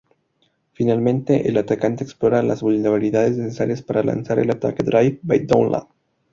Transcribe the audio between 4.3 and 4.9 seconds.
el ataque